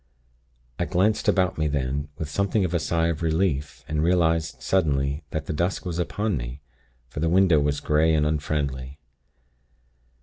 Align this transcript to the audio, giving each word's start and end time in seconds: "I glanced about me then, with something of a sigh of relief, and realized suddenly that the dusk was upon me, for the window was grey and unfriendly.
"I 0.79 0.85
glanced 0.85 1.27
about 1.27 1.59
me 1.59 1.67
then, 1.67 2.07
with 2.17 2.27
something 2.27 2.65
of 2.65 2.73
a 2.73 2.79
sigh 2.79 3.09
of 3.09 3.21
relief, 3.21 3.85
and 3.87 4.01
realized 4.01 4.59
suddenly 4.59 5.21
that 5.29 5.45
the 5.45 5.53
dusk 5.53 5.85
was 5.85 5.99
upon 5.99 6.35
me, 6.37 6.59
for 7.07 7.19
the 7.19 7.29
window 7.29 7.59
was 7.59 7.79
grey 7.79 8.15
and 8.15 8.25
unfriendly. 8.25 8.97